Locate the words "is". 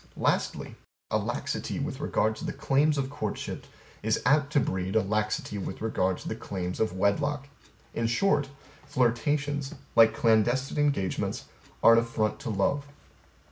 4.01-4.19